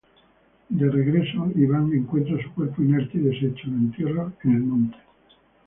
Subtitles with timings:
[0.69, 4.97] De regreso, Iván encuentra su cuerpo inerte y, deshecho, la entierra en el monte.